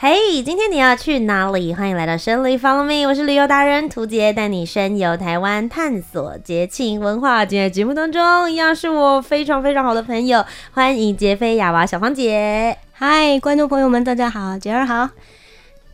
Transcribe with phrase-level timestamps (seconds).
[0.00, 1.74] 嘿，hey, 今天你要去哪里？
[1.74, 7.44] 欢迎来到深旅 Follow Me，我是旅游达人涂杰，带你深游台湾，探索节庆文化。
[7.44, 12.78] 今天节目当中，一样是我非常非常好的朋友，欢迎杰菲亚娃小芳姐。
[12.92, 15.10] 嗨，观众朋友们，大家好，杰儿好，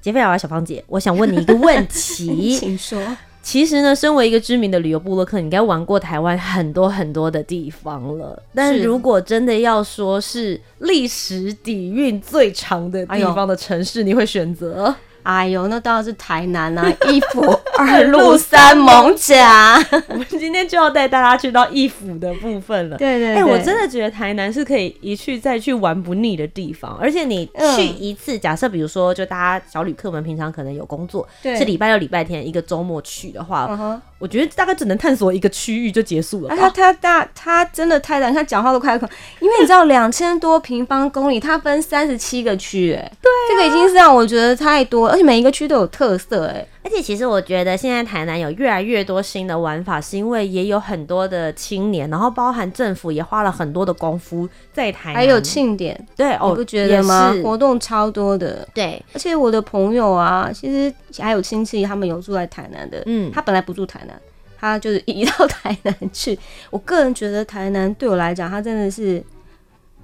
[0.03, 3.01] 杰菲亚娃小芳姐，我想问你一个问题， 请说。
[3.45, 8.43] 其实呢，身为一个知名的旅游部落客，你应该玩过台湾很多很多的地方了。
[8.55, 14.93] 但如果真的要说是历史底蕴最长的地方的城市，你会选择？
[15.25, 16.91] 哎呦，那当然是台南啊！
[17.11, 17.41] 一府
[17.79, 22.97] 二路三猛甲， 我们今天就要带大家去到一府的部分了。
[22.97, 26.97] 对对对，哎、欸，我真的觉得台南是可以一去再去玩不腻的地方。
[27.01, 33.67] 而且你去一次，嗯、假设比如说，就大家小旅客们平常可能有工作，是礼拜六、礼拜天一个周末去的话。
[33.69, 36.57] Uh 我觉得大概只能探索一个区域就结束了。
[36.57, 39.07] 他他大他真的太难，他讲话都快口，
[39.41, 57.35] 因为你知道 两千多平方公里，它分三十七个区，哎，对、啊，这个已经是让我觉得太多，而且每一个区都有特色，哎，而且其实我觉得现在台南有越来越多新的玩法，是因为也有很多的青年，然后包含政府也花了很多的功夫在台南，还有庆典，对，你不觉得吗？
[57.43, 64.15] 活动超多的，对，而且我的朋友啊，其实还有亲戚，他们有住在台南的，嗯，他本来不住台南。
[64.57, 66.39] 他就是移到 台南去。
[66.71, 69.23] 我个人觉得台南对我来讲，他真的是，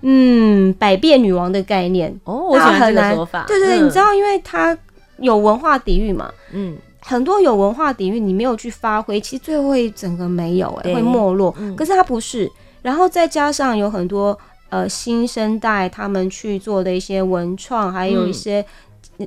[0.03, 2.47] 嗯，百变女王的概念哦。
[2.51, 3.47] 我喜欢这个说法。
[3.49, 4.77] 对对你知道，因为它
[5.21, 11.55] 有文化底蕴嘛，嗯，很多有文化底蕴，你没有去发挥，其实最后会整个没有、欸，哎，会没落。
[11.59, 12.51] 嗯、可是它不是，
[12.83, 14.37] 然后再加上有很多
[14.69, 18.61] 呃新生代他们去做的一些文创，还有一些。
[18.61, 18.67] 嗯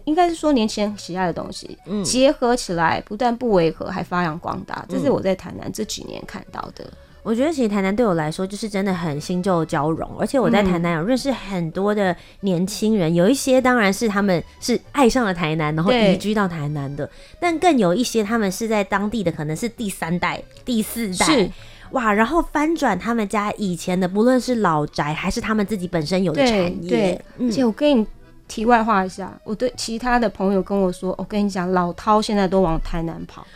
[0.05, 4.83] 应该是说年轻人喜爱的东西，嗯，结合起来不但不违和，还发扬光大。
[4.89, 6.83] 这是我在台南这几年看到的。
[7.23, 21.49] 我觉得其实台南对我来说就是真的很新旧交融，而且我在台南有认识很多的年轻人，有一些当然是他们是爱上了台南，然后移居到台南的，但更有一些他们是在当地的，可能是第三代、第四代，是。
[21.91, 26.89] 哇，然后翻转他们家以前的，不论是老宅还是他们自己本身有的产业。
[26.89, 28.05] 对，而且我跟你。
[28.45, 33.47] 题外话一下，我对其他的朋友跟我说，我跟你讲，老饕现在都往台南跑，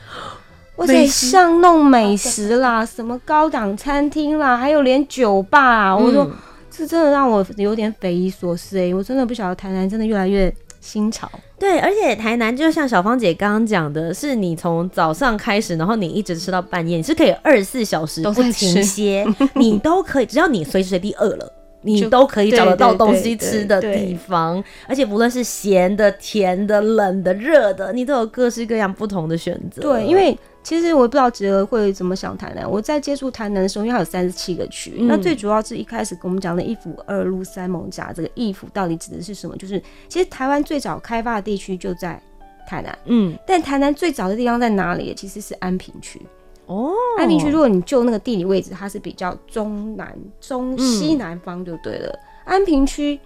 [0.77, 6.29] 我在巷弄美食啦，什么高档餐厅啦，还有连酒吧啊，我说
[6.69, 11.29] 这真的让我有点匪夷所思哎，我真的不晓得台南真的越来越新潮。
[11.59, 21.53] 对，而且台南就像小芳姐刚刚讲的，是你从早上开始，然后你一直吃到半夜，你是可以二十四小时不停歇， 你都可以，只要你随时随地饿了。
[21.81, 29.81] 你都可以找得到东西吃的地方，而且不论是咸的、甜的、冷的、热的，你都有各式各样不同的选择。
[29.81, 32.69] 对，因为其实我不知道杰儿会怎么想台南。
[32.69, 39.55] 我在接触台南的时候，因为它有三十七个区，嗯、那最主要是一开始跟我们讲的一府二路三艋甲，这个一府到底指的是什么？
[39.55, 42.21] 就是其实台湾最早开发的地区就在
[42.67, 45.13] 台南，嗯，但台南最早的地方在哪里？
[45.15, 46.19] 其实是安平区。
[46.67, 52.09] 哦，安平区，如果你就那个地理位置，它是比较中南、中西南方就对了。
[52.09, 53.17] 嗯、安平区，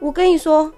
[0.00, 0.70] 我跟你说，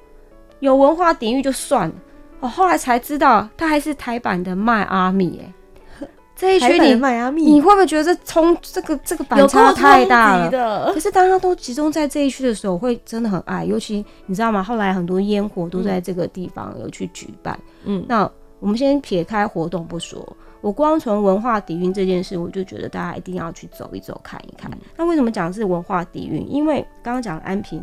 [0.61, 1.95] 有文化底蕴就算了，
[2.41, 5.41] 我后来才知道，它还是台版的迈阿密。
[5.43, 6.06] 哎，
[6.37, 10.93] 这一区你迈阿密，你会不会觉得这冲这个这个反差太大了？
[10.93, 13.65] 可是当它都集中在这一区的时候，我会真的很爱。
[13.65, 14.62] 尤其你知道吗？
[14.62, 17.59] 后来很多烟火都在这个地方有去举办。
[17.85, 18.31] 嗯，那
[18.61, 20.37] 我们先撇开活动不说。
[20.66, 24.69] 我光从文化底蕴这件事，我就觉得大家一定要去走一走、看一看。
[24.72, 26.44] 嗯、那为什么讲是文化底蕴？
[26.50, 27.81] 因为刚刚讲安平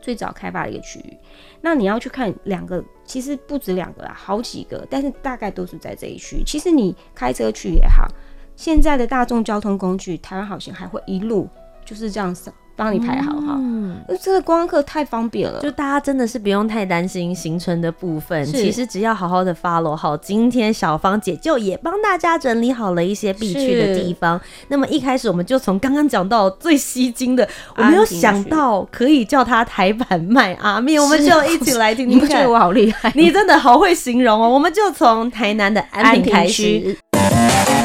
[0.00, 1.14] 最早开发的一个区域，
[1.60, 6.42] 那你要去看两个，其实不止两个啦，好几个，但是大概都是在这一区。
[6.46, 8.08] 其实你开车去也好，
[8.56, 11.46] 现在的大众交通工具，台湾好像还会一路
[11.84, 12.54] 就是这样上。
[12.74, 18.44] 帮你排好哈，嗯，这个观光客太方便了，就大家真的是不用太担心行程的部分。
[18.44, 24.40] 其实只要好好的 follow 好，今天小芳姐就也帮大家整理好了一些必去的地方。
[24.68, 32.28] 那么一开始我们就从刚刚讲到最吸睛的，我没有想到可以叫它台版迈阿密，我们就一起来听听看。
[32.28, 33.12] 你觉得我好厉害？
[33.14, 34.48] 你真的好会形容哦。
[34.48, 36.96] 我们就从台南的安平开始。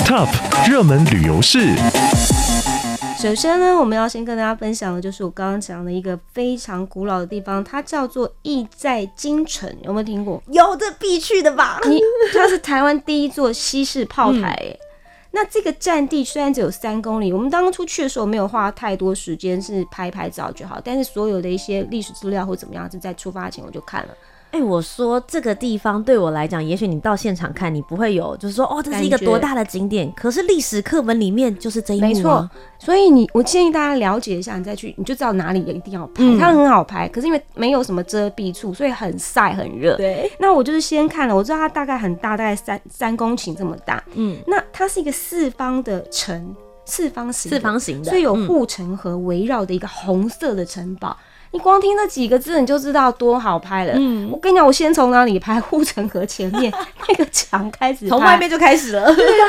[0.05, 0.29] Top
[0.69, 1.75] 热门旅游市。
[3.17, 10.41] 首先呢，我们要先跟大家分享的就是我刚刚讲的一个非常古老的地方，它叫做意在京城，有没有听过？
[10.51, 11.79] 有这必去的吧。
[11.85, 11.99] 你
[12.31, 14.77] 它是台湾第一座西式炮台，
[15.31, 24.13] 那这个占地虽然只有三公里，我们当初去的时候没有花太多时间，是拍拍照就好，但是所有的一些历史资料或怎么样，是在出发前我就看了。
[24.51, 30.11] 哎、欸，我说这个地方对我来讲，也许你到现场看，你不会有，就是说，哦，这是一个多大的景点。
[30.15, 32.49] 可是历史课本里面就是这一幕、啊，没错。
[32.79, 36.13] 所以你，我建议大家了解一下，你再去，你就知道哪里一定要拍。
[36.17, 39.97] 嗯、它很好拍，可是因为没有什么遮蔽处，所以很晒很热。
[39.97, 40.31] 对。
[40.39, 44.01] 那我就是先看了，我知道它大概很大，大概三三公顷这么大。
[44.15, 44.37] 嗯。
[44.47, 46.55] 那它是一个四方的城，
[46.85, 51.09] 四方形，四方形的，所以有护城河围绕的一个红色的城堡。
[51.09, 51.23] 嗯
[51.57, 53.93] 你光听那几个字，你就知道多好拍了。
[53.95, 55.59] 嗯，我跟你讲，我先从哪里拍？
[55.59, 56.71] 护城河前面
[57.09, 59.11] 那个墙开始，从外面就开始了。
[59.15, 59.45] 对啊，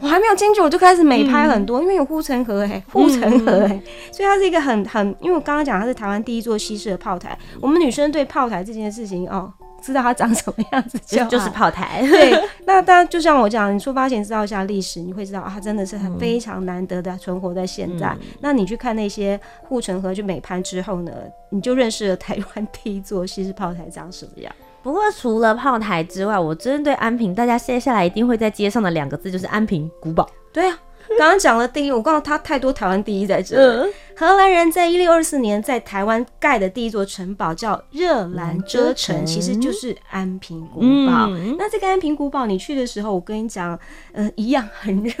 [0.00, 3.80] 我还没有进去，我就开始美拍很多，嗯、因为有护城河哎，护城河哎，
[4.10, 7.38] 所以它是一个很很，因为我刚刚讲它是台湾第一座西式的炮台。
[7.60, 9.52] 我们女生对炮台这件事情哦。
[9.82, 12.06] 知道它长什么样子就就是炮台。
[12.08, 12.32] 对，
[12.66, 18.06] 那当然就像我讲，你出发前知道一下历史，你会知道啊，它真的是很非常难得的存活在现在。
[18.10, 21.10] 嗯、那你去看那些护城河去美拍之后呢，
[21.52, 24.52] 你就认识了台湾第一座西式炮台长什么样。
[24.82, 30.28] 不过除了炮台之外，我针对安平，大家接下来一定会在街上的两个字就是安平古堡。
[30.52, 30.76] 对啊。
[31.18, 33.82] 刚刚讲了第一，我告诉他太多台湾第一在这里。
[33.82, 41.26] 嗯、荷兰人在一六二四年在台湾盖的第一座城堡叫热兰遮城，其实就是安平古堡。
[41.28, 43.78] 嗯、那这个安平古堡，你去的时候，我跟你讲，
[44.12, 45.12] 嗯、呃，一样很热，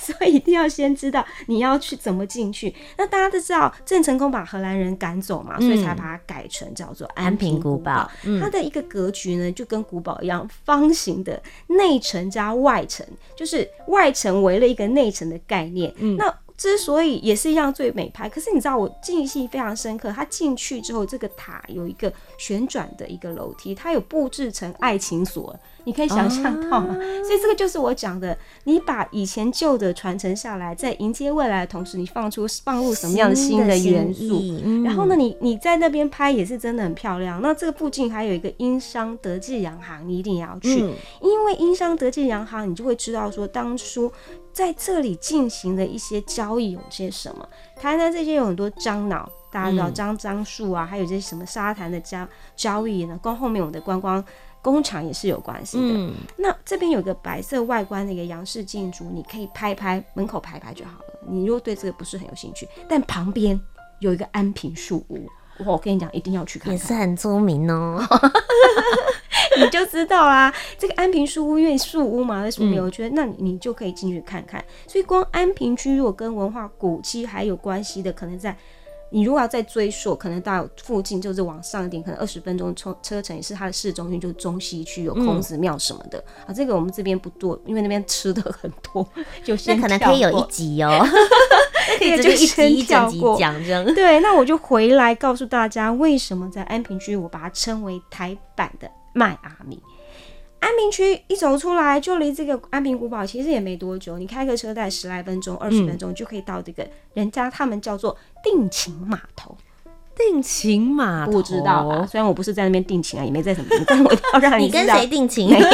[0.00, 2.74] 所以一定要先知道你要去怎么进去。
[2.98, 8.10] 那大家都知道，郑成功把荷兰人赶走嘛，所以才把它改成叫做安平古堡。
[8.24, 15.22] 嗯、它的一个格局呢，就跟古堡一样，方形的，内城加外城，就是外城围了一个内城。
[15.22, 25.58] 的概念，嗯，那之所以也是一样最美拍，可是你知道我记忆非常深刻，它进去之后，这个塔有一个旋转的一个楼梯，它有布置成爱情锁。
[25.84, 26.94] 你可以想象到吗？
[26.94, 34.38] 啊、所以这个就是我讲的，你把以前旧的传承下来，在迎接未来的同时，你放出放入什么样的新的元素？
[34.64, 37.40] 嗯、然后呢，你你在那边拍也是真的很漂亮。
[37.42, 44.12] 那这个附近还有一个英商德记洋行，你一定要去，嗯、因为英商德记洋行，你就会知道说当初
[44.52, 47.48] 在这里进行的一些交易有些什么。
[47.76, 52.26] 台南这些有很多樟脑，大家知道樟樟树啊，还有这些什么沙滩的交
[52.56, 53.16] 交易呢？
[53.22, 54.24] 跟后面我们的观光。
[54.64, 55.92] 工厂也是有关系的。
[55.92, 61.04] 嗯、那这边有个白色外观的一个杨氏建筑，你可以拍拍门口拍拍就好了。
[61.28, 63.60] 你如果对这个不是很有兴趣，但旁边
[63.98, 65.28] 有一个安平树屋，
[65.66, 68.00] 我跟你讲，一定要去看看，也是很出名哦。
[69.58, 74.64] 你就知道啦，这个安平树屋因为树屋嘛，在树里，我觉得那你就可以进去看看。
[74.86, 78.56] 所以光安平区如果跟文化古迹还有关系的，可能在。
[79.12, 86.52] 你如果要再追溯，可能到附近就是往上一点，可能二十分钟车车程也是它的市中心，就是中西区有孔子庙什么的、嗯、啊。
[86.52, 89.06] 这个我们这边不多，因为那边吃的很多，
[89.44, 91.06] 就先那可能可以有一集哦，
[91.98, 93.84] 可以就一集一整集讲这样。
[93.94, 99.78] 对，那我就回来告诉大家，为什么在安平区，我把它称为台版的迈阿密。
[100.62, 109.56] 安平区一走出来，就离这个安平古堡其实也没多久，你开个车在十来分钟、二十分钟就可以到这个人家他们叫做定情码头。
[110.14, 112.06] 定情码头，不知道吧？
[112.06, 114.82] 虽然我不是在那边定情啊，也没在什么，但我要让你知道。
[114.82, 115.50] 你跟谁定情？
[115.50, 115.66] 没有。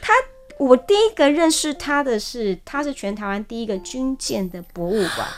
[0.00, 0.14] 他，
[0.58, 5.28] 我第一个认识他的是，他是全台湾第一个军舰的博物馆。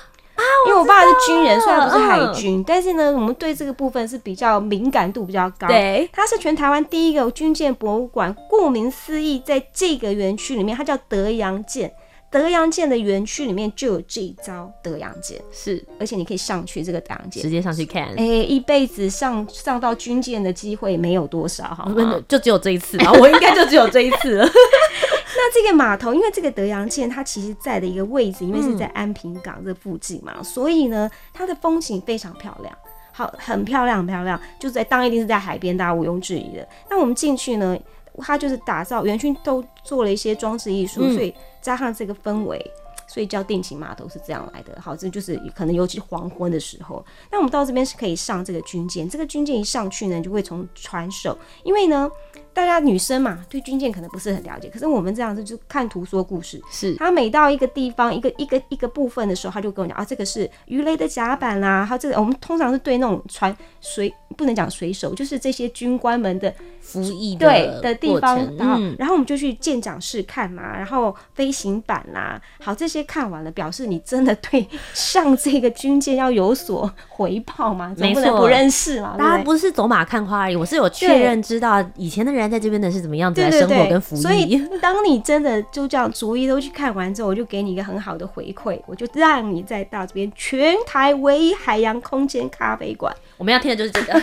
[0.66, 5.68] 因为我爸是军人，虽然不是海军，嗯、但是呢，我们对这个部分是比较敏感度比较高。
[5.68, 8.34] 对，它是全台湾第一个军舰博物馆。
[8.48, 11.92] 顾名思义，在这个园区里面，它叫德阳舰。
[12.30, 18.02] 德阳舰的园区里面就有这一招德阳舰，是，而且你可以上去这个德阳舰，直接上去看。
[18.16, 22.20] 哎、欸，一辈子上上到军舰的机会没有多少，好吗？
[22.26, 24.48] 就只有这一次啊，我应该就只有这一次了。
[25.36, 32.72] 那这个码头，因为这个德阳舰它其实在的一个位置，因为是在安平港这附近嘛，嗯、所以呢，它的风景非常漂亮，
[33.12, 36.66] 好，很漂亮，很漂亮，就在当一定是在海边，大家毋庸置疑的。
[36.88, 37.76] 那我们进去呢，
[38.18, 42.70] 它就是打造园区都做了一些装置艺术，嗯、所以加上这个氛围，
[43.08, 44.80] 所以叫定情码头是这样来的。
[44.80, 52.08] 好，这就是可能尤其黄昏的时候，那我们到这边是可以上这个军舰，这个军舰一上去呢，就会从船首，因为呢。
[52.54, 56.62] 大家女生嘛，对军舰可能不是很了解，可是我们这样子就看图说故事。
[56.70, 84.20] 是，他每到一个地方，一个一个一个部分的时候，他就跟我讲啊，这个是鱼雷的甲板啦、啊，还有这个我们通常是对那种船水不能讲水手，就是这些军官们的服役的对的地方，然后、嗯、然后我们就去舰长室看嘛，然后飞行板啦、啊，好，这些看完了，表示你真的对上这个军舰要有所回报嘛，总不能不认识嘛，大家不是走马看花而已，我是有确认知道以前的人在这边的是怎么样子来生活跟服役。
[84.20, 93.14] 所以 当你真的就这样逐一都去看完之后，我就给你一个很好的回馈， 我就让你再到这边全台唯一海洋空间咖啡馆。
[93.36, 94.12] 我们要听的就是这个，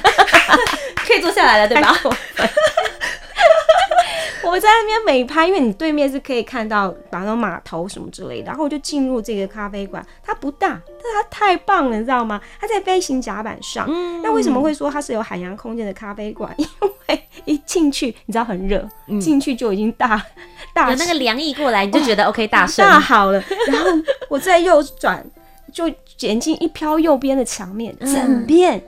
[1.06, 1.96] 可以坐下来了，对吧？
[4.50, 8.48] 我在那边美拍，因为你对面是可以看到，比方说码头什么之类的。
[8.48, 12.41] 然后我就进入这个咖啡馆，它不大，但是它太棒了，你知道吗？
[12.60, 13.86] 它在飞行甲板上。
[13.89, 14.21] 嗯。
[14.21, 16.53] 那为什么会说它是有海洋空间的咖啡馆？
[16.57, 16.67] 因
[17.07, 18.88] 为一进去，你知道很热，
[19.19, 20.21] 进去就已经大
[20.74, 23.43] 大有那个凉意过来，你就觉得 OK 大声大好了。
[23.67, 23.89] 然后
[24.29, 25.25] 我再右转，
[25.71, 28.83] 就眼睛一飘右边的墙面，整片。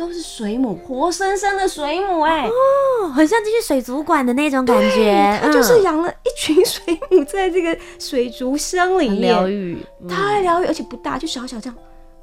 [0.00, 5.38] 都是水母，活生生的水母，欸，哎，哦，很像进去水族馆的那种感觉。
[5.42, 9.78] 它就是养了一群水母在这个水族箱里面，疗愈，
[10.08, 11.76] 太疗愈，而且不大，就小小这样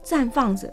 [0.03, 0.67] 绽放着，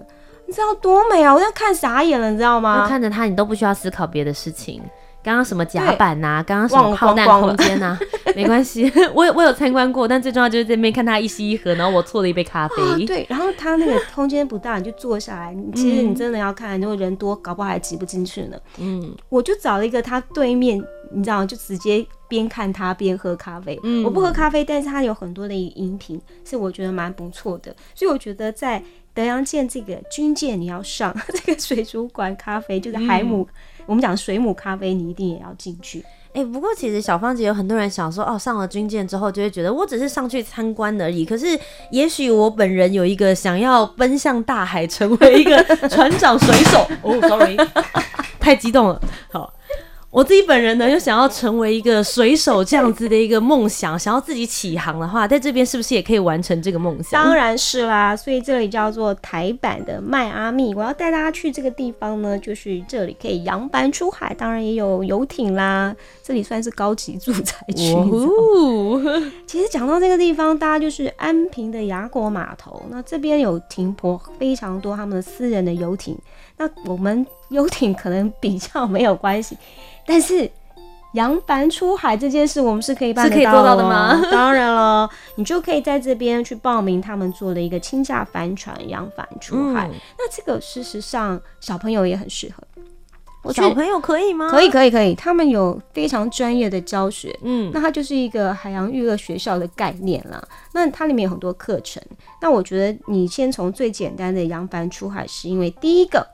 [0.46, 1.34] 你知道多美啊！
[1.34, 2.88] 我要看傻眼了，你知道吗？
[2.88, 4.82] 看着它，你都不需要思考别的事情。
[5.24, 6.42] 刚刚什么甲板呐、啊？
[6.46, 8.00] 刚刚什么炮弹空间呐、啊？
[8.36, 12.74] 没关系， 我有我有参观过，但最重要就是这边看他一吸一喝，然后我错了一杯咖啡。
[12.82, 15.56] 哦、对，然后他那个空间不大，你就坐下来。
[15.74, 18.58] 其实你真的要看，如果人多，搞不好还挤不进去呢。
[18.78, 20.78] 嗯，我就找了一个他对面，
[21.10, 23.80] 你知道，就直接边看他边喝咖啡。
[23.82, 27.74] 嗯，我不喝咖啡，但是他有很多的饮品，是我觉得蛮不错的。
[27.94, 28.82] 所以我觉得在
[29.14, 33.42] 德阳舰这个军舰，你要上 这个水族馆咖啡，就是海姆。
[33.42, 33.54] 嗯
[33.86, 36.04] 我们讲水母咖啡，你一定也要进去。
[36.32, 41.24] 哎、欸，不过其实小芳姐有很多人想说，哦，上了军舰之后就会觉得我只是上去参观而已。
[41.24, 41.58] 可是，
[41.90, 46.86] 也许我本人有一个想要奔向大海，成为一个船长水手。
[47.02, 47.56] 哦，sorry，
[48.40, 49.00] 太激动了。
[49.30, 49.52] 好。
[50.14, 57.20] 我自己本人呢，又想要成为一个水手这样子的一个梦想，想要自己起航的话，在这边是不是也可以完成这个梦想？
[57.20, 60.72] 当然是啦，所以这里叫做台版的迈阿密。
[60.72, 65.92] 我要带大家去这个地方呢，就是这里可以扬帆出海，当然也有游艇啦。
[66.22, 67.92] 这里算是高级住宅区。
[67.92, 69.02] 哦、
[69.48, 76.16] 其实讲到这个地方，大家就是安平的雅果码头，那这边有停泊非常多他们的私人的游艇。
[76.56, 79.58] 那我们游艇可能比较没有关系。
[80.06, 80.50] 但是
[81.14, 84.20] 扬帆出海这件事，我们是可以办是可以做到的吗？
[84.32, 89.88] 当然了，你就可以在这边去报名他们做的一个轻驾帆船扬帆出海。
[89.88, 92.62] 嗯、那这个事实上小朋友也很适合。
[93.44, 94.50] 我小朋友可以吗？
[94.50, 95.14] 可以，可以，可以。
[95.14, 100.42] 他们有非常专业的教学，嗯，那它就是一个海洋娱乐学校的概念啦。
[100.72, 102.02] 那它里面有很多课程。
[102.40, 106.26] 那我觉得你先从最简单的扬帆出海，是因为第一个。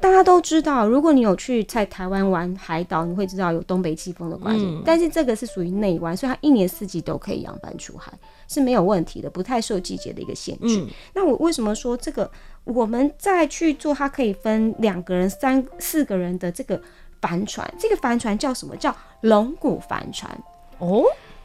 [0.00, 4.64] 大家都知道，如果你有去在台湾玩海岛，你会知道有东北季风的关系。
[4.64, 8.12] 嗯、但是这个是属于内湾，所以它一年四季都可以扬帆出海，
[8.46, 10.80] 是没有问题的，不太受季节的一个限制。
[10.80, 12.30] 嗯、那我为什么说这个？
[12.64, 16.80] 我们再去做，它可以分两个人、三四个人的这个
[17.22, 17.72] 帆船。
[17.78, 18.76] 这个帆船叫什么？
[18.76, 20.36] 叫龙骨帆船
[20.78, 21.04] 哦。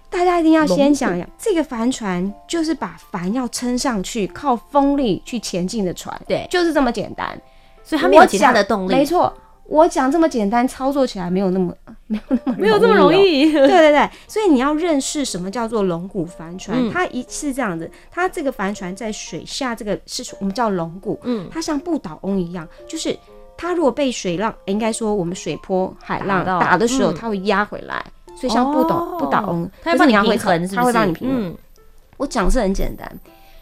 [0.09, 6.19] 大家一定要先想想，这个帆船就是把帆要撑上去，靠风力去前进的船。
[6.27, 7.39] 对，就是这么简单。
[7.83, 8.93] 所以它没有其他的动力。
[8.93, 9.33] 没错，
[9.65, 11.73] 我讲这么简单，操作起来没有那么
[12.07, 13.51] 没有那么、喔、没有这么容易。
[13.53, 16.77] 对对对，所以你要认识什么叫做龙骨帆船。
[16.77, 21.19] 嗯、它一是这样子，它这个帆船在水下，这个是我们叫龙骨。
[21.23, 23.17] 嗯，它像不倒翁一样，就是
[23.57, 31.47] 它如果被水浪，应该说我们水波海浪打的时候，它会压回来，嗯、所以像不倒不倒翁，它会帮你平衡，它会帮你平衡。
[31.47, 31.57] 嗯、
[32.17, 33.09] 我讲是很简单。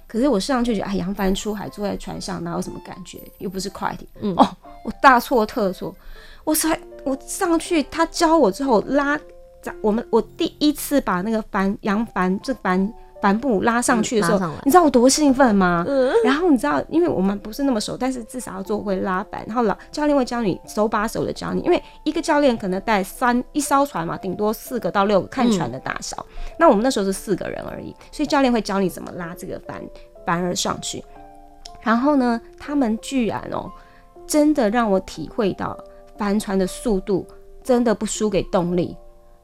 [0.10, 3.20] 可是我上去觉得，哎，扬帆出海，坐在船上，哪有什么感觉？
[3.38, 4.08] 又不是快艇。
[4.20, 5.96] 嗯哦，我大错特错。
[6.44, 9.18] 我才我上去，他教我之后拉，
[9.82, 12.92] 我们我第一次把那个帆扬帆这帆。
[13.22, 15.84] 帆布拉上去的时候，嗯、你知道我多兴奋吗？
[15.88, 19.44] 嗯、然后你知道，因为我们不是那么熟，但是至少要做会拉板。
[19.46, 26.16] 然后老教练会教你手把手的教你，因为一个教练可能带三一艘船嘛，顶多四个到六个，看船的大小。
[26.30, 29.82] 嗯、那我们那时候是四个人而已，所以教练会教你怎么拉这个帆
[30.26, 31.04] 帆儿上去。
[31.82, 33.72] 然后呢，他们居然哦、喔，
[34.28, 35.78] 真的让我体会到
[36.18, 37.26] 帆船的速度
[37.64, 38.96] 真的不输给动力。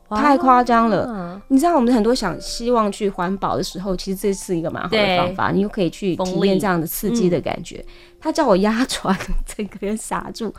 [0.09, 1.41] 太夸张了。
[1.47, 7.77] 你知道，我们很多想希望去环保的时候，其实这是一个蛮好的方法，你又可以去体验这样的刺激的感觉。
[7.87, 10.53] 嗯、他叫我压船， 整个人傻住。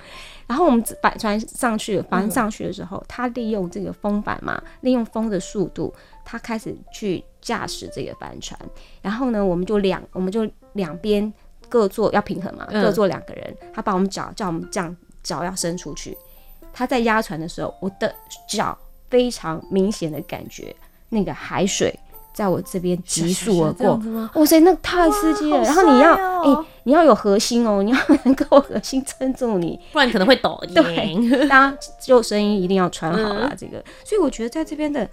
[0.47, 5.93] 然后我们摆船上去，帆上去的时候，他利用这个风板嘛，利用风的速度，
[6.25, 8.59] 他开始去驾驶这个帆船。
[9.03, 11.33] 然后呢，我们就两，我们就两边
[11.69, 13.57] 各坐，要平衡嘛，各坐两个人。
[13.75, 16.17] 他把我们脚叫我们这样脚要伸出去。
[16.73, 18.15] 他在压船的时候，我的
[18.49, 18.76] 脚
[19.09, 20.75] 非常明显的感觉
[21.11, 21.99] 那个海水。
[22.33, 23.99] 在我这边急速而过，
[24.35, 25.63] 哇塞，那太刺激了！
[25.63, 30.63] 然后你要，哎、欸，你要有核心哦， 你要能够核心撑住你，不然你可能会抖。
[30.75, 31.15] 对，
[31.49, 33.83] 大家救生衣一定要穿好啦，这个。
[34.05, 35.09] 所以我觉得在这边的。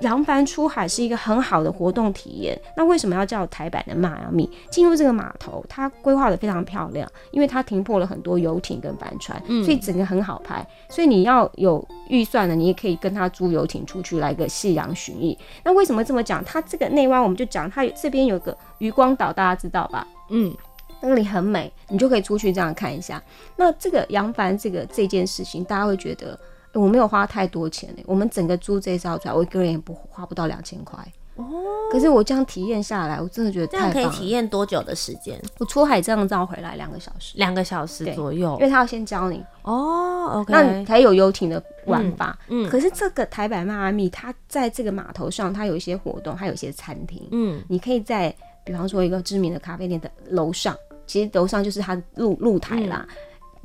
[0.00, 2.58] 扬帆出海是一个很好的活动体验。
[2.76, 4.48] 那为什么要叫台版的迈阿密？
[4.70, 10.66] 进入这个码头，它规划的非常漂亮，因为它停泊了很多游艇跟帆船，所以整个很好拍。
[10.88, 15.36] 所以你要有预算的，你也可以跟他租游艇出去来个夕阳巡弋。
[15.64, 16.44] 那为什么这么讲？
[16.44, 20.06] 它这个内湾，我们就讲它这边有个渔光岛，大家知道吧？
[20.28, 20.54] 嗯，
[21.00, 23.22] 那里很美，你就可以出去这样看一下。
[23.56, 26.38] 那这个扬帆这个这件事情，大家会觉得。
[26.76, 30.98] 我没有花太多钱呢，我们整个租这一艘船，我一个人也不花不到两千块
[31.36, 31.44] 哦。
[31.90, 33.94] 可是我这样体验下来，我真的觉得太棒了。
[33.94, 35.40] 这样可以体验多久的时间？
[35.58, 40.40] 我出海这样照回来两个小时，两个小时左右，因为他要先教你哦。
[40.40, 42.38] OK，那你才有游艇的玩法。
[42.48, 47.26] 嗯，可是这个台北迈阿密，它在这个码头上，它有一些活动，它有一些餐厅。
[47.30, 53.06] 嗯，你可以在比方说一个知名的咖啡店的楼上，其实楼上就是它露露台啦。
[53.08, 53.16] 嗯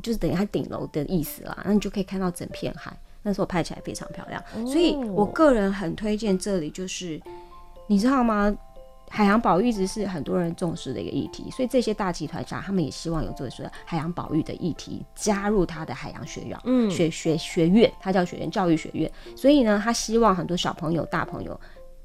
[0.02, 2.92] 就是等于它顶楼的意思啦，那你就可以看到整片海，
[3.22, 6.70] 那时候拍起来非常漂亮，哦、所以我个人很推荐这里。
[6.70, 7.22] 就是
[7.88, 8.56] 你知道吗？
[9.14, 19.12] 海洋保育一直是很多人重视的一个议题，所以这些大集团家他们也希望有这个说海洋保育的议题加入他的海洋学院，嗯，学学学院，他叫学院教育学院。
[19.36, 21.60] 所以呢，他希望很多小朋友、大朋友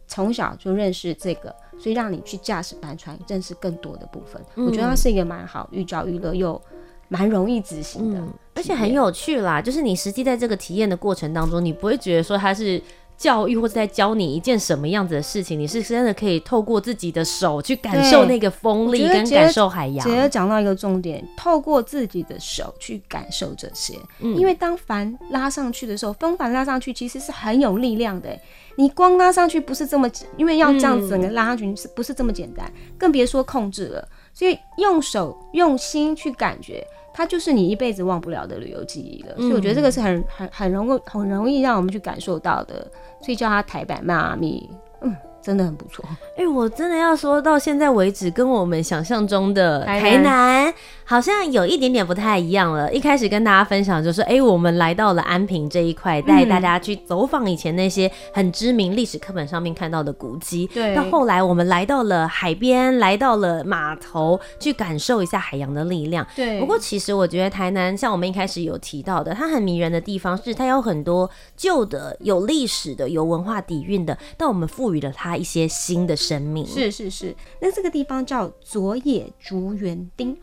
[0.08, 4.44] 从小就认识这个，所以让你去驾驶帆船，认识更多的部分。
[4.56, 6.60] 嗯、我觉得它是一个蛮好寓教于乐又。
[7.08, 9.60] 蛮容易执行的，嗯，而且很有趣啦。
[9.62, 12.80] 就是你实际在这个体验的过程当中，你不会觉得说它是
[13.16, 20.06] 教育或者在教你一件什么样子的事情，你是真的可以透过自己的手去感受那个风力跟感受海洋。
[20.06, 23.94] 姐姐讲到一个重点，透过自己的手去感受这些。
[24.20, 28.38] 嗯，因为当帆拉上去的时候，风帆拉上去其实是很有力量的。
[28.76, 32.71] 你光拉上去不是这么，因为要这样子整个拉上去是不是这么简单？
[32.97, 34.09] 更别说控制了。
[34.33, 39.35] 所以用手用心去感觉，它就是你一辈子忘不了的旅游记忆了。
[39.37, 42.87] 所以我觉得这个是很很很容易很容易让我们去感受到的。
[43.21, 45.17] 所以叫它台版迈阿密，嗯。
[45.43, 50.75] 真的很不错，哎、欸，我真的要说到现在为止，跟我们想象中的台南
[51.08, 52.92] 好像有一点点不太一样了。
[52.92, 60.66] 一开始跟大家分享就是，哎、欸，我们来到了安平这一块，带大家去走访以前那些很知名历史课本上面看到的古迹。
[60.75, 66.26] 对，到后来我们来到了海边，来到了码头，去感受一下海洋的力量。
[66.34, 75.36] 对，不过其实我觉得台南像我们一开始有提到的，它很迷人的地方是它有很多旧的、有历史的、有文化底蕴的，但我们赋予了它。
[75.36, 77.36] 一些新的生命，是是是。
[77.60, 80.34] 那这个地方叫佐野竹园町，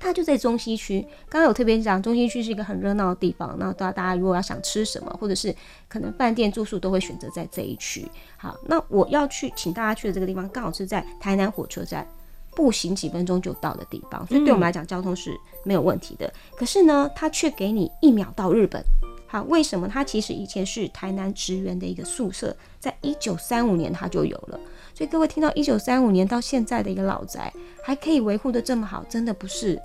[0.00, 1.00] 它就在中西区。
[1.28, 3.56] 刚刚有特别讲，中西区是一个很热闹的地方。
[3.58, 5.54] 那大家如果要想吃什么，或者是
[5.88, 8.06] 可能饭店住宿，都会选择在这一区。
[8.36, 12.06] 好，那我要去请大家去的这个地方，刚好是在台南火车站
[12.54, 16.32] 步行几分钟就到的地方，所以对我们来讲，交通是没有问题的。
[16.56, 18.82] 可是呢，它却给你一秒到日本。
[19.30, 24.58] 好，为什么它其实以前是台南职员的一个宿舍，在一九三五年它就有了。
[24.94, 27.52] 所以各位听到一九三五年到现在的一个老宅
[27.84, 29.78] 还可以维护得这么好，真的不是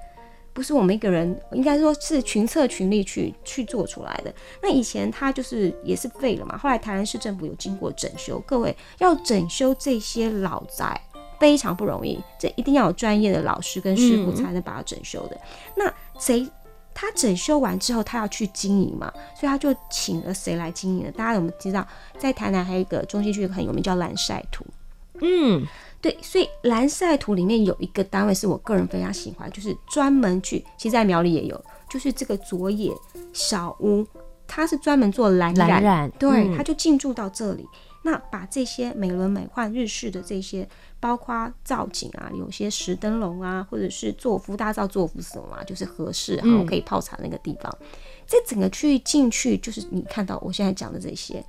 [0.53, 4.33] 不是我们一个人，应该说是群策群力去去做出来的。
[4.61, 8.39] 那以前它就是也是废了嘛，后来台南市政府有经过整修。
[8.47, 10.99] 各位要整修这些老宅
[11.37, 15.35] 非常不容易，这一定要有专业的老师跟师傅才能把它整修的。
[15.35, 15.39] 嗯、
[15.75, 16.49] 那谁？
[16.93, 21.11] 他整修完之后，他要去经营嘛，所以他就请了谁来经营呢？
[21.11, 21.85] 大家有没有知道，
[22.17, 24.65] 在台南还有一个中心区很有名叫蓝晒图？
[25.21, 25.65] 嗯，
[26.01, 32.91] 对，所以蓝晒图里面有一个单位是我个人非常喜欢，就是专门去，其实在苗栗也有，就是这个佐野
[33.31, 34.05] 小屋，
[34.55, 37.67] 他是专门做蓝染，蓝染对，嗯、他就进驻到这里。
[38.03, 45.63] 那把这些美轮美奂日式的这些，包括造景啊，有些石灯笼啊，或者是做福，大家知道座敷是什么吗？
[45.63, 47.75] 就是合适，然后可以泡茶那个地方。
[47.79, 47.87] 嗯、
[48.27, 51.43] 这整个区域进去，就是你看到我现在讲的这些，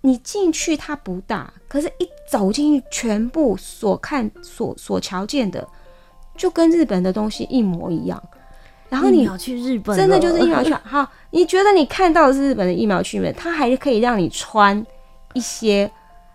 [0.00, 5.68] 你进去它不大，可是一走进去，全部所看所所瞧见的，
[6.34, 8.22] 就跟日本的东西一模一样。
[8.88, 10.72] 然后你去日本，真的就是疫苗去。
[10.82, 13.30] 好，你觉得你看到的是日本的疫苗去没？
[13.32, 14.84] 它还可以让你穿
[15.34, 15.90] 一些，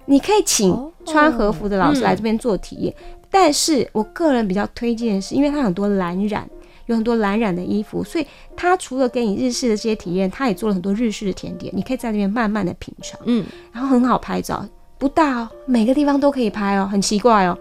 [0.06, 2.94] 你可以请穿和服的老师来这边做体验。
[2.94, 6.48] 哦嗯、但是我个人比较推荐的是，因为它很多蓝染，
[6.86, 13.20] 有很多蓝染的衣服，所以它除了给你日式的这些体验，它也做了很多日式的甜点，你可以在那边慢慢的品尝。
[13.26, 14.64] 嗯，然后很好拍照，
[15.00, 17.58] 不大哦，每个地方都可以拍哦，很奇怪哦。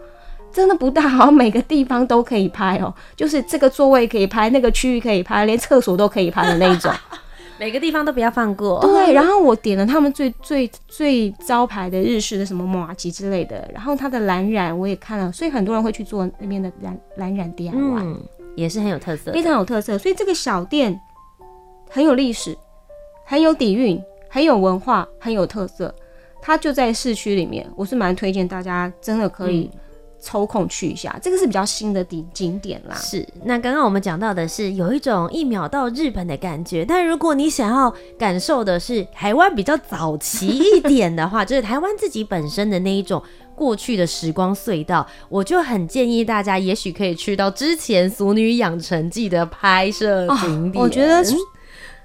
[0.53, 6.93] 真的不大好，每个地方都可以拍哦， 就是这个座位可以拍，那个区域可以拍，连厕所都可以拍的那一种，
[7.59, 8.81] 每个地方都不要放过。
[8.81, 18.21] 对，然后我点了他们最最最招牌的日式的什么马吉之类的，然后它的蓝染我也看了，所以很多人会去做那边的蓝蓝染 DIY，嗯，
[18.55, 19.97] 也是很有特色，非常有特色。
[19.97, 21.01] 所以这个小店
[21.89, 22.57] 很有历史，
[23.25, 25.95] 很有底蕴，很有文化，很有特色。
[26.45, 29.71] 它就在市区里面，我是蛮推荐大家，真的可以。
[30.23, 32.95] 抽空去一下，这个是比较新的景景点啦。
[32.95, 43.21] 是，那刚刚我们讲到的是有一种一秒到日本的感觉，但如果你想要感受的是台湾比较早期一点的话， 就是台湾自己本身的那一种
[43.57, 50.81] 过去的时光隧道，我就很建议大家，也许可以去到之前《俗女养成记》的拍摄景点。
[50.81, 51.25] 哦，我觉得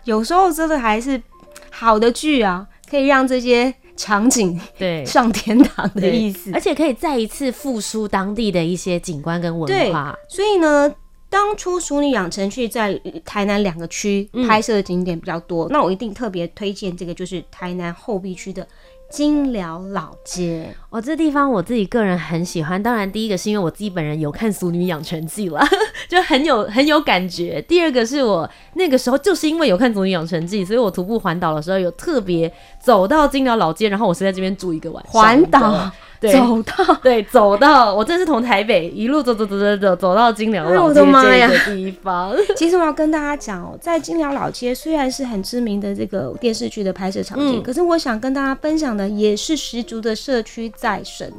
[0.05, 1.21] 有时候真的还是
[1.69, 3.75] 好的剧啊，可以让这些。
[3.97, 10.15] 场景对 上天堂的意思，而且可以再一次复苏当地的一些景观跟文化。
[10.29, 10.93] 所以呢，
[11.29, 12.93] 当初《淑女养成去》在
[13.25, 18.65] 台南两个区拍摄的景点比较多，嗯、那我一定特别推荐这个，就是台南后壁区的。
[19.09, 22.81] 金寮老街哦，这地方我自己个人很喜欢。
[22.81, 25.65] 当然，第一个是因为我自己本人有看《俗女养成记》了，
[26.09, 27.61] 就很有很有感觉。
[27.61, 35.13] 第二个是我那个时候就是因为有看《俗女养成记》，所以我徒步环岛的时候有特别走到金寮老街，然后我是在这边住一个晚上。
[35.13, 35.91] 环岛。
[36.19, 42.35] 对走到对，走到我真是从台北一路走走走走走走到金寮老街这个地方。
[42.57, 51.31] 其实我要跟大家讲哦，在金寮老街虽然是很知名的这个电视剧的拍摄场景，嗯、可是我想跟大家分享的也是十足的社区再生。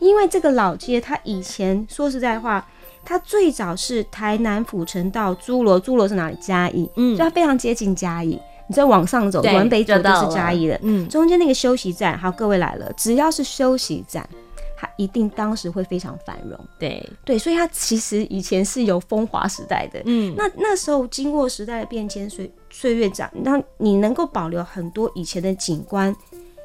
[0.00, 2.64] 因为这个老街，它以前说实在话，
[3.04, 6.36] 它最早是台南府城到诸罗，诸罗是哪里？
[6.40, 8.38] 嘉义，嗯，所以它非常接近嘉义。
[8.68, 10.78] 你再往上走，往北走都是嘉义的。
[10.82, 14.28] 嗯，中间那个休息站，好，各位来了，只要是休息站，
[14.76, 16.58] 它一定当时会非常繁荣。
[16.78, 20.02] 对对，所以它其实以前是有风华时代的。
[20.04, 26.14] 嗯，那那时候经过时代的变迁，岁岁月长，那你能够保留很多以前的景观，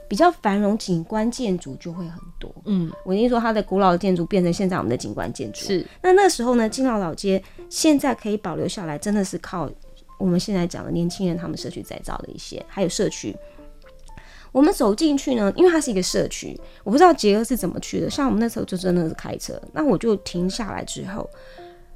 [0.10, 2.54] 比较繁荣景观建筑就会很多。
[2.66, 5.62] 嗯，我跟你说它的古老的建筑变成现在我们的景观建筑。
[5.62, 9.70] 是，那那时候呢，金老老街现在可以保留下来，真的是靠。
[10.24, 13.36] 我们现在讲的年轻人，他们社区再造的一些，还有社区。
[14.54, 18.10] 我们走进去呢，因为它是一个社区，我不知道杰哥是怎么去的。
[18.10, 21.30] 像我们那时候就真的是开车，那我就停下来之后，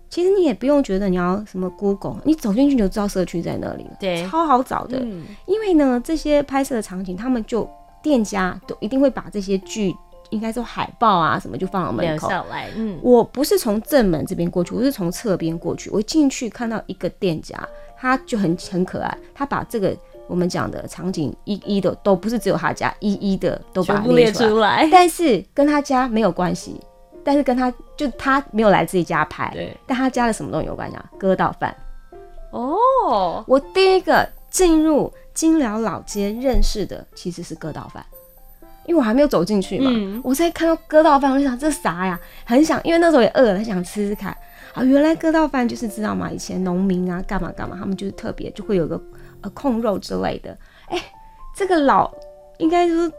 [0.09, 4.99] 其实你也不用觉得你要什么 Google，你走进去就知道社区在那里了，对，超好找的。
[4.99, 7.69] 嗯、因为呢，这些拍摄的场景，他们就
[8.03, 9.95] 店家都一定会把这些剧。
[10.29, 12.29] 应该说海报啊什么就放到门口。
[12.75, 15.89] 嗯，我不是从正门这边过去，我是从侧边过去。
[15.89, 17.57] 我进去看到一个店家，
[17.99, 19.95] 他就很很可爱，他把这个
[20.27, 24.87] 我们讲的场景一一的都不是只有他家，一一的都把它列出来。
[24.91, 26.79] 但是跟他家没有关系，
[27.23, 29.51] 但是跟他就他没有来自己家拍，
[29.85, 31.05] 但他家的什么东西有关系啊？
[31.17, 31.75] 割稻饭。
[32.51, 38.05] 哦，我第一个进入金辽老街认识的其实是割稻饭。
[38.85, 42.17] 因为我还没有走进去嘛，嗯、我在看到割稻饭，我就想这啥呀？
[42.45, 44.33] 很想，因为那时候也饿了，很想吃吃看。
[44.77, 49.01] 啊，原来割稻饭就是知道嘛，以前农民啊干嘛干嘛，他们就是特别就会有个
[49.41, 50.55] 呃控肉之类的。
[50.89, 51.01] 哎、
[51.55, 52.13] 这个老
[52.59, 53.11] 应该说。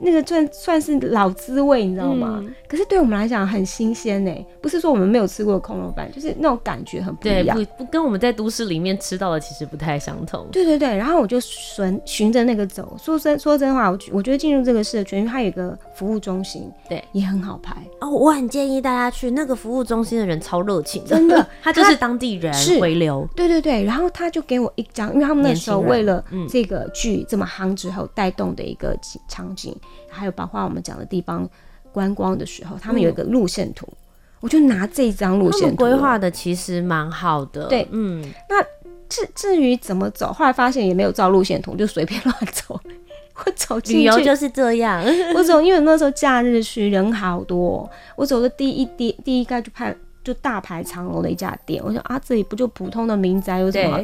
[0.00, 2.38] 那个算算是老滋味，你知道吗？
[2.42, 10.46] 嗯、可是对我们来讲很新鲜呢，不是说我们没有吃过空肉饭，就是那种感觉很不一样，不不跟我们在都市里面吃到的其实不太相同。
[10.50, 18.08] 对对对，然后我就顺循着那个走，说真说真话，我我觉得进入这个社区，因为它有一个服务中心，对，也很好拍哦。
[18.08, 23.28] 我很建议大家去那个服务中心的人超热情，真的， 他就是当地人回流。
[23.36, 28.96] 对对对，然后他就给我一张，因为他们那时候为了这个剧这么夯之后带动的一个
[29.28, 29.76] 场景。
[30.08, 31.48] 还有包括我们讲的地方
[31.92, 33.96] 观光的时候，他们有一个路线图，嗯、
[34.40, 37.68] 我就拿这张路线图规划的，其实蛮好的。
[37.68, 38.62] 对，嗯，那
[39.08, 42.78] 至至于怎么走，后来发现也没有照路线图，就随便乱走。
[43.46, 45.02] 我走进去，旅游就是这样。
[45.34, 53.98] 我走，因为那时候假日去人好多，我走的第一第第一个就排就大排长龙的一家店，我想啊，这里不就普通的民宅有什么？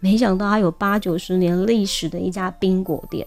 [0.00, 3.24] 没想到它有八九十年历史的一家冰果店。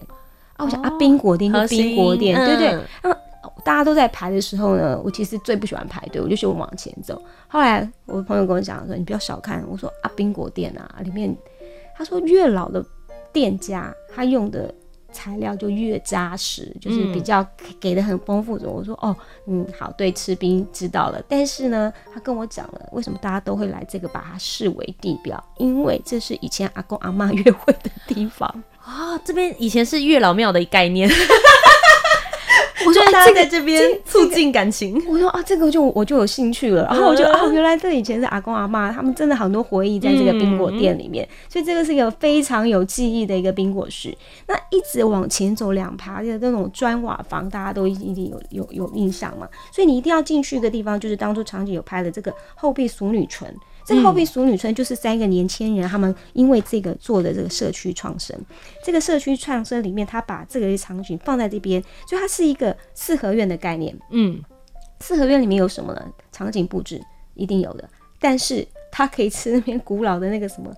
[0.56, 2.84] 哦、啊，我想啊，冰果店就冰果店，心对，对对。
[3.02, 3.20] 然后
[3.64, 7.20] 大家都在排的时候呢，我其实最不喜欢排队，我就喜欢往前走。
[7.48, 11.34] 后来我的朋友跟我讲说：“你不要小看。”我说：“啊，冰果店啊，里面
[11.96, 12.84] 他说越老的
[13.32, 14.72] 店家，他用的。”
[15.14, 17.46] 材料就越扎实，就是比较
[17.80, 18.68] 给的很丰富的。
[18.68, 21.22] 我说哦，嗯，好，对，吃冰知道了。
[21.28, 28.46] 但是呢，他跟我讲了，为什么大家都会来这个，把它视为地标，因为这是以前阿公阿妈约会的地方
[28.82, 29.20] 啊、哦。
[29.24, 31.08] 这边以前是月老庙的概念。
[32.86, 35.02] 我说大家在这边促进感情。
[35.08, 36.84] 我说啊，这个就我就有兴趣了。
[36.84, 41.28] 然后我就啊，原来这以前是阿公阿妈，他们真的很多回忆在这个冰果店里面。
[41.48, 44.16] 所以这个是一个非常有记忆的一个冰果室。
[44.46, 49.48] 那一直往前走两排的那种砖瓦房，大家都一定有有有印象嘛。
[49.72, 53.54] 所以你一定要进去一个地方，就是当初场景有拍的这个后壁熟女村。
[53.84, 58.34] 这个后壁淑女村就是三个年轻人，他们因为这个做的这个社区创生。
[58.82, 63.94] 这个社区创生里面，他把这个场景放在这边，所以它是一个四合院的概念。
[64.10, 64.42] 嗯，
[65.00, 66.02] 四合院里面有什么呢？
[66.32, 67.00] 场景布置
[67.34, 70.72] 一定有的，但是它可以吃那边古老的那个什么，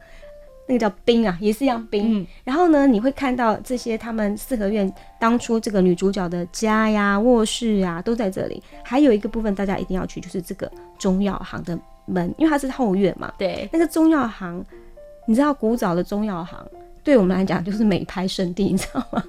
[0.67, 2.19] 那个叫冰啊，也是一样冰。
[2.21, 8.61] 嗯、然后呢，你会看到这些他们四合院当初这个女主角的家呀、卧室呀都在这里。
[8.83, 11.79] 还有一个部分大家一定要去，就是这个中药行的。
[12.07, 14.65] 门，因为它是后院嘛，对，那个中药行，
[15.27, 16.59] 你知道古早的中药行，
[17.05, 19.23] 对我们来讲就是美拍圣地，你知道吗？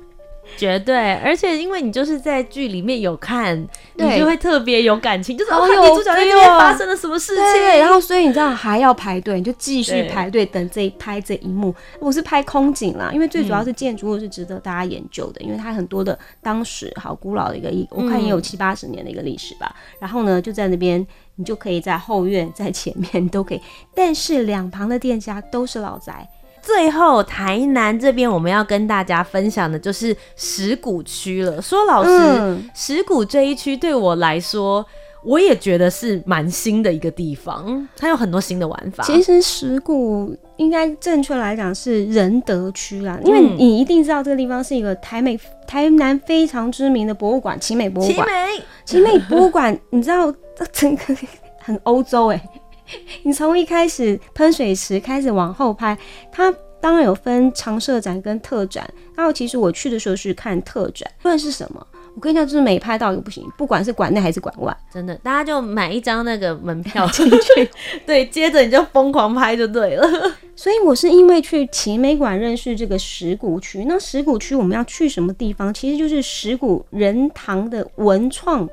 [0.55, 11.73] 绝对，而且因为你就是在剧里面有看，你就会特别有感情，就是哦，女主角在这边发生了什么事情，对，然后所以你知道还要排队，你就继续排队等这一拍这一幕。
[11.99, 19.75] 我是拍空景啦，因为最主要是建筑物是值得大家研究的，因为它很多的当时好古老的一个，我看也有七八十年的一个历史吧。
[19.99, 21.05] 然后呢，就在那边，
[21.35, 23.61] 你就可以在后院、在前面都可以，
[23.95, 26.27] 但是两旁的店家都是老宅。
[26.67, 31.61] 最后，台南这边我们要跟大家分享的就是石鼓区了。
[31.61, 34.85] 说老实，嗯、十鼓这一区对我来说，
[35.23, 39.01] 我也觉得是蛮新的一个地方，它有很多新的玩法。
[39.05, 48.27] 其实石鼓应该正确来讲是仁德区啦，因为你一定知道这个地方是一个台美台南非常知名的博物馆——奇美博物馆。
[48.27, 50.33] 奇美，奇美博物馆，你知道
[50.73, 51.15] 整个
[51.61, 52.61] 很欧洲哎、欸。
[53.23, 55.97] 你从一开始喷水池开始往后拍，
[56.31, 58.87] 它当然有分常设展跟特展。
[59.15, 67.69] 然后其实我去的时候是看特展，不论是什么，我跟你讲，就是没拍到也不行，不管是馆内还是馆外，真的，大家就买一张那个门票进去，
[68.05, 70.07] 对，接着你就疯狂拍就对了。
[70.55, 73.85] 所以我是因为去奇美馆认识这个石鼓区。
[73.85, 75.73] 那石鼓区我们要去什么地方？
[75.73, 78.67] 其实就是石鼓仁堂的文创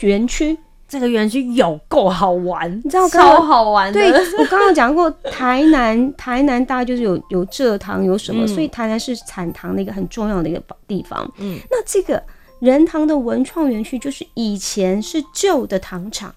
[0.00, 0.56] 园区。
[0.92, 3.98] 这个园区有够好玩，你知道超好玩的。
[3.98, 11.26] 对，我刚刚讲过，台南 台南大概就是有有蔗糖有什么，嗯、所以台南是产糖的一个很重要的一个地方。
[11.38, 12.22] 嗯，那这个
[12.60, 16.34] 仁堂的文创园区就是以前是旧的糖厂，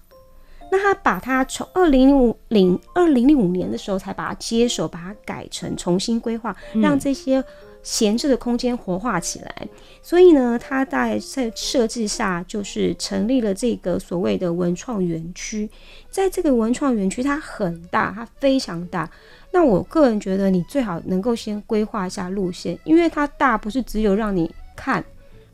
[0.70, 7.42] 那他把它从二零零五零二零零五年的时候才把它接手，把它改成重新规划，让这些。
[7.82, 9.68] 闲置的空间活化起来，
[10.02, 15.70] 所以呢，他在在设置下就是成立了这个所谓的文创园区。
[16.10, 19.08] 在这个文创园区，它很大，它非常大。
[19.52, 25.04] 那我个人觉得，你最好能够先规划一下路线，因为它大不是只有让你看，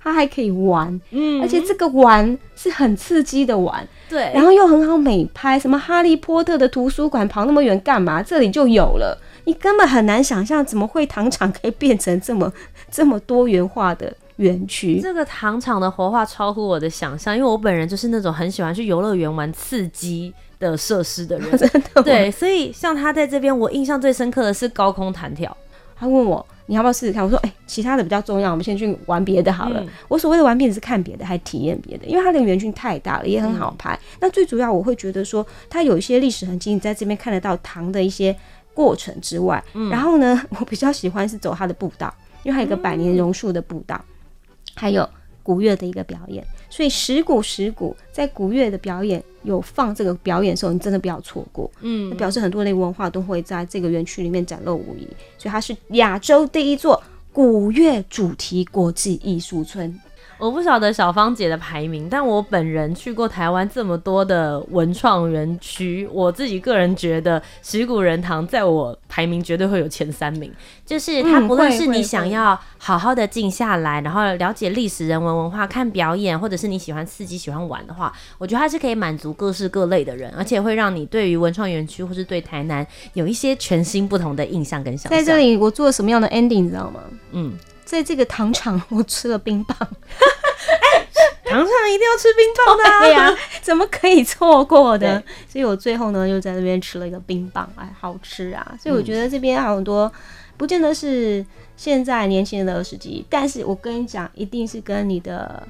[0.02, 5.58] 它还可以玩，嗯，而且这个玩是很刺激的玩，对，然后又很好美拍。
[5.58, 8.22] 什么哈利波特的图书馆跑那么远干嘛？
[8.22, 9.16] 这里就有了。
[9.44, 12.52] 你根本很难想象，怎么会糖厂可以变成这么
[12.90, 15.00] 这么多元化的园区？
[15.00, 21.50] 这个糖厂的活化超乎我的想象，因为我本人就是那种很喜欢去游乐园玩刺激的设施的人。
[21.58, 22.02] 真的？
[22.02, 25.56] 对，所以像他在这边，我印象最深刻的是高空弹跳。
[26.02, 27.22] 他问我你要不要试试看？
[27.22, 29.80] 我说哎、欸，其他的比较重要，我们先去玩别的好了。
[29.80, 33.94] 嗯、我所谓的玩别的是看别的，还体验别的，因为它的园区太大了，也很好拍。
[33.94, 38.36] 嗯、那最主要我会觉得说，它有一些历史痕迹，你在这边看得到糖的一些。
[38.74, 42.10] 过程之外，嗯、然后呢， 我比较喜欢是走它的步道，
[42.42, 45.06] 因为它有一个百年榕树的步道，嗯、还有
[45.42, 46.42] 古乐的一个表演。
[46.70, 51.70] 所以石鼓石鼓在古乐的表演有放这个表演的时候，你真的不要错过。
[51.80, 55.06] 嗯，表示很多的文化都会在这个园区里面展露无遗。
[55.38, 57.02] 所以它是亚洲第一座
[57.32, 59.98] 古乐主题国际艺术村。
[60.42, 70.52] 我不晓得小芳姐的排名，但我本人去过台湾这么多的文创园区，我自己个人觉得石鼓仁堂在我排名绝对会有前三名。
[70.84, 85.16] 就是它不论是你想要好好的静下来，然后了解历史、人文、文化、看表演，或者是你喜欢刺激、喜欢玩的话，我觉得它是可以满足各式各类的人，而且会让你对于文创园区或是对台南有一些全新不同的印象跟想象。
[85.16, 87.00] 在这里，我做了什么样的 ending，你知道吗？
[87.30, 87.56] 嗯。
[87.92, 89.76] 在这个糖厂， 我吃了冰棒。
[89.84, 91.06] 哎，
[91.44, 95.22] 常常一定要吃冰棒的、啊，对呀、啊， 怎么可以错过的？
[95.46, 98.74] 所以我最后呢，又在那边吃了一个冰棒，哎，好吃啊！
[98.82, 100.10] 所以我觉得这边很多，
[100.56, 101.44] 不见得是
[101.76, 105.62] 现在年轻人的儿时记忆，但是我跟你讲，一定是跟你的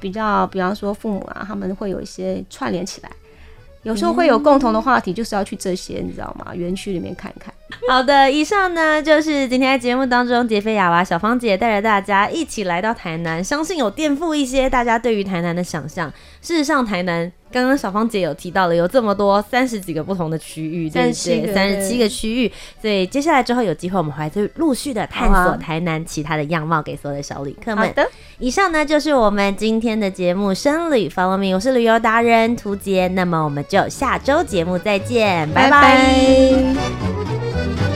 [0.00, 3.10] 比较，比方说父母啊，他们会有一些串联起来。
[3.82, 6.54] 有时候会有共同的话题，就是要去这些，你知道吗？
[6.54, 7.52] 园区里面看一看。
[7.88, 16.12] 好的，以上呢就是今天在节目当中，杰菲亚娃小芳姐带着大家一起来到台南，相信有颠覆一些大家对于台南的想象。
[16.40, 21.52] 事实上，台南刚刚小芳姐有提到了有这么多三十几个不同的区域，对不对？
[21.52, 27.86] 三十七个区域，所以接下来之后有机会，我们还会陆续的探索台南其他的样貌，给所有的小旅客们。
[27.86, 28.08] 好的，
[28.38, 35.80] 以上呢就是我们今天的节目《深旅 Follow Me》，我是旅游达人涂杰，那么我们就下周节目再见，拜拜。
[35.80, 37.43] 拜拜。
[37.64, 37.93] Thank you.